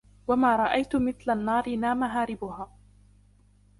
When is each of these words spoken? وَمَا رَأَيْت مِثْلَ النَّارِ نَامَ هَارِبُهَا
وَمَا 0.27 0.55
رَأَيْت 0.55 0.95
مِثْلَ 0.95 1.31
النَّارِ 1.33 1.75
نَامَ 1.75 2.03
هَارِبُهَا 2.03 2.71